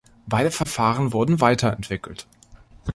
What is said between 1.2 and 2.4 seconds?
weiterentwickelt.